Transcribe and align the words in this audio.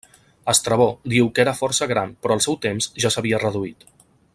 Estrabó 0.53 0.87
diu 1.13 1.29
que 1.35 1.43
era 1.43 1.53
força 1.59 1.89
gran 1.93 2.17
però 2.25 2.39
al 2.39 2.43
seu 2.49 2.59
temps 2.67 2.91
ja 3.05 3.13
s'havia 3.17 3.45
reduït. 3.49 3.91